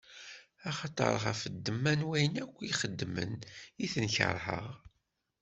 Axaṭer 0.69 1.13
ɣef 1.25 1.39
ddemma 1.53 1.93
n 1.99 2.05
wayen 2.07 2.35
akken 2.43 2.67
i 2.69 2.73
xedmen 2.79 3.33
i 3.83 3.85
ten-keṛheɣ. 3.91 4.67